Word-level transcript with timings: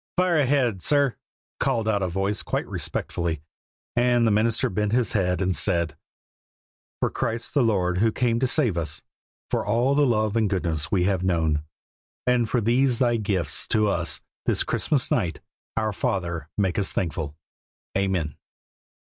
"Fire 0.17 0.39
ahead, 0.39 0.81
sir," 0.81 1.15
called 1.59 1.87
out 1.87 2.01
a 2.01 2.07
voice 2.07 2.41
quite 2.41 2.65
respectfully, 2.67 3.43
and 3.95 4.25
the 4.25 4.31
minister 4.31 4.67
bent 4.67 4.93
his 4.93 5.11
head 5.11 5.43
and 5.43 5.55
said: 5.55 5.95
"For 6.99 7.11
Christ 7.11 7.53
the 7.53 7.61
Lord 7.61 7.99
who 7.99 8.11
came 8.11 8.39
to 8.39 8.47
save 8.47 8.79
us, 8.79 9.03
for 9.51 9.63
all 9.63 9.93
the 9.93 10.07
love 10.07 10.35
and 10.35 10.49
goodness 10.49 10.91
we 10.91 11.03
have 11.03 11.23
known, 11.23 11.63
and 12.25 12.49
for 12.49 12.61
these 12.61 12.97
Thy 12.97 13.17
gifts 13.17 13.67
to 13.67 13.89
us 13.89 14.21
this 14.47 14.63
Christmas 14.63 15.11
night, 15.11 15.39
our 15.77 15.93
Father, 15.93 16.49
make 16.57 16.79
us 16.79 16.91
thankful. 16.91 17.35
Amen." 17.95 18.37